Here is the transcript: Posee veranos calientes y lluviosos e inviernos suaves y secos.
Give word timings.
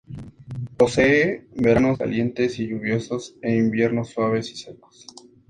Posee 0.77 1.45
veranos 1.55 1.99
calientes 1.99 2.57
y 2.57 2.65
lluviosos 2.67 3.35
e 3.43 3.55
inviernos 3.55 4.09
suaves 4.09 4.49
y 4.51 4.55
secos. 4.55 5.05